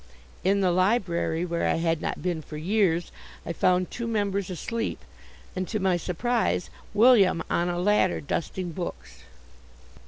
In 0.43 0.61
the 0.61 0.71
library, 0.71 1.45
where 1.45 1.67
I 1.67 1.75
had 1.75 2.01
not 2.01 2.23
been 2.23 2.41
for 2.41 2.57
years, 2.57 3.11
I 3.45 3.53
found 3.53 3.91
two 3.91 4.07
members 4.07 4.49
asleep, 4.49 4.97
and, 5.55 5.67
to 5.67 5.79
my 5.79 5.95
surprise, 5.95 6.71
William 6.91 7.43
on 7.51 7.69
a 7.69 7.77
ladder 7.77 8.19
dusting 8.19 8.71
books. 8.71 9.19